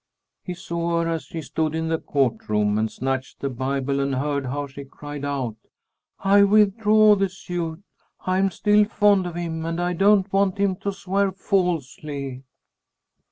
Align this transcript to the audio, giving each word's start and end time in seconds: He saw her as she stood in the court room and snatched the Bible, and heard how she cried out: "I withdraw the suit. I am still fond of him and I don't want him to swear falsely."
He 0.43 0.55
saw 0.55 1.03
her 1.03 1.07
as 1.09 1.25
she 1.25 1.43
stood 1.43 1.75
in 1.75 1.87
the 1.89 1.99
court 1.99 2.49
room 2.49 2.79
and 2.79 2.91
snatched 2.91 3.39
the 3.39 3.51
Bible, 3.51 3.99
and 3.99 4.15
heard 4.15 4.47
how 4.47 4.65
she 4.65 4.83
cried 4.83 5.23
out: 5.23 5.57
"I 6.21 6.41
withdraw 6.41 7.15
the 7.15 7.29
suit. 7.29 7.83
I 8.25 8.39
am 8.39 8.49
still 8.49 8.85
fond 8.85 9.27
of 9.27 9.35
him 9.35 9.63
and 9.63 9.79
I 9.79 9.93
don't 9.93 10.33
want 10.33 10.57
him 10.57 10.75
to 10.77 10.91
swear 10.91 11.31
falsely." 11.31 12.41